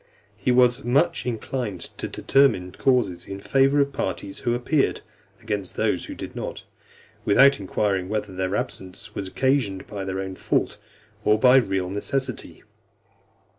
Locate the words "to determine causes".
1.99-3.27